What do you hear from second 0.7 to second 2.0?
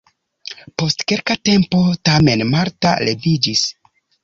Post kelka tempo